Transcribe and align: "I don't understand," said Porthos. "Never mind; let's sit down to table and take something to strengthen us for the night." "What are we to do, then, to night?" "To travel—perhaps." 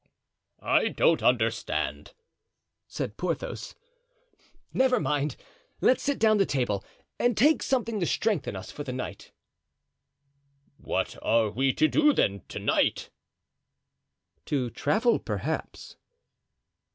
"I 0.63 0.87
don't 0.87 1.21
understand," 1.21 2.15
said 2.87 3.17
Porthos. 3.17 3.75
"Never 4.73 4.99
mind; 4.99 5.35
let's 5.79 6.01
sit 6.01 6.17
down 6.17 6.39
to 6.39 6.45
table 6.47 6.83
and 7.19 7.37
take 7.37 7.61
something 7.61 7.99
to 7.99 8.07
strengthen 8.07 8.55
us 8.55 8.71
for 8.71 8.83
the 8.83 8.93
night." 8.93 9.31
"What 10.77 11.21
are 11.21 11.51
we 11.51 11.71
to 11.73 11.87
do, 11.87 12.13
then, 12.13 12.41
to 12.47 12.57
night?" 12.57 13.11
"To 14.45 14.71
travel—perhaps." 14.71 15.97